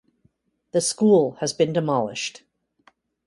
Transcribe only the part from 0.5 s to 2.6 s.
The school has been demolished.